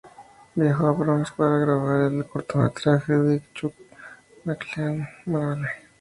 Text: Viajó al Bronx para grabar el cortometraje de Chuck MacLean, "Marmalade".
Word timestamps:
Viajó 0.55 0.87
al 0.89 0.95
Bronx 0.95 1.29
para 1.29 1.59
grabar 1.59 2.11
el 2.11 2.25
cortometraje 2.25 3.13
de 3.13 3.43
Chuck 3.53 3.75
MacLean, 4.45 5.07
"Marmalade". 5.27 5.69